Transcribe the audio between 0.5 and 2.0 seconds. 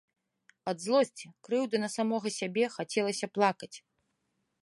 Ад злосці, крыўды на